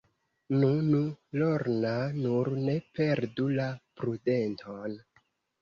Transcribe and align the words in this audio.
Nu, 0.61 0.69
nu, 0.93 1.01
Lorna, 1.41 1.93
nur 2.25 2.51
ne 2.63 2.75
perdu 3.01 3.47
la 3.61 3.71
prudenton. 4.01 4.99